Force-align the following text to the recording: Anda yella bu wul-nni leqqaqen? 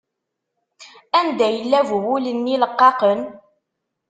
Anda 1.19 1.47
yella 1.55 1.79
bu 1.87 1.97
wul-nni 2.07 2.55
leqqaqen? 2.61 3.19